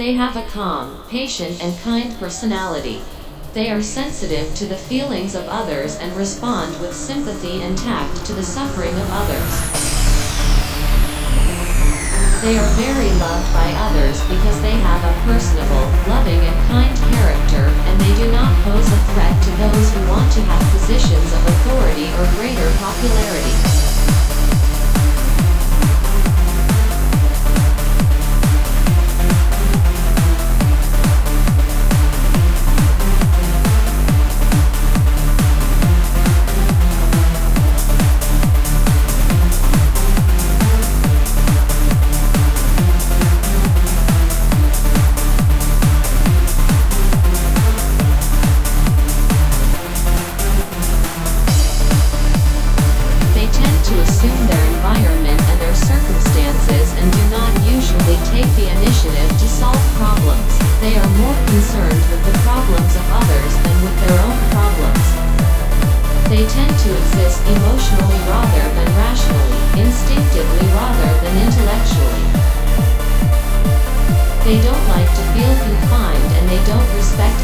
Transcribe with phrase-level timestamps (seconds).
[0.00, 3.02] They have a calm, patient, and kind personality.
[3.52, 8.32] They are sensitive to the feelings of others and respond with sympathy and tact to
[8.32, 9.52] the suffering of others.
[12.40, 17.68] They are very loved by others because they have a personable, loving, and kind character,
[17.68, 21.44] and they do not pose a threat to those who want to have positions of
[21.44, 23.39] authority or greater popularity.
[62.60, 65.06] problems of others than with their own problems.
[66.28, 72.24] They tend to exist emotionally rather than rationally, instinctively rather than intellectually.
[74.44, 77.40] They don't like to feel confined and they don't respect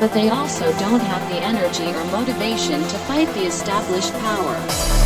[0.00, 5.05] but they also don't have the energy or motivation to fight the established power.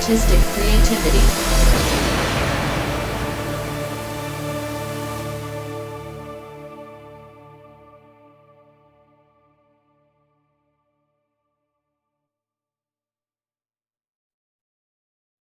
[0.00, 1.79] artistic creativity.